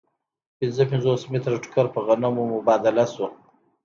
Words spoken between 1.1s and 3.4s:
متره ټوکر په غنمو مبادله شو